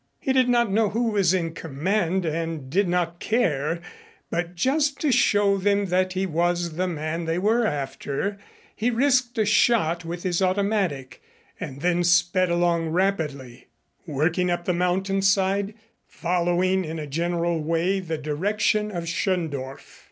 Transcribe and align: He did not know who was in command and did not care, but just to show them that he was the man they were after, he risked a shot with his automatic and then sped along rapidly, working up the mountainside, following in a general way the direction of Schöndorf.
He 0.19 0.33
did 0.33 0.49
not 0.49 0.71
know 0.71 0.89
who 0.89 1.11
was 1.11 1.31
in 1.31 1.53
command 1.53 2.25
and 2.25 2.71
did 2.71 2.87
not 2.89 3.19
care, 3.19 3.81
but 4.31 4.55
just 4.55 4.99
to 5.01 5.11
show 5.11 5.57
them 5.59 5.85
that 5.89 6.13
he 6.13 6.25
was 6.25 6.73
the 6.75 6.87
man 6.87 7.25
they 7.25 7.37
were 7.37 7.67
after, 7.67 8.39
he 8.75 8.89
risked 8.89 9.37
a 9.37 9.45
shot 9.45 10.03
with 10.03 10.23
his 10.23 10.41
automatic 10.41 11.21
and 11.59 11.81
then 11.81 12.03
sped 12.03 12.49
along 12.49 12.89
rapidly, 12.89 13.67
working 14.07 14.49
up 14.49 14.65
the 14.65 14.73
mountainside, 14.73 15.75
following 16.07 16.83
in 16.83 16.97
a 16.97 17.05
general 17.05 17.61
way 17.63 17.99
the 17.99 18.17
direction 18.17 18.89
of 18.89 19.03
Schöndorf. 19.03 19.99